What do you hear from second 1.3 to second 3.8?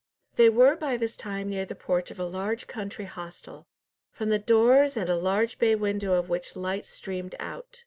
near the porch of a large country hostel,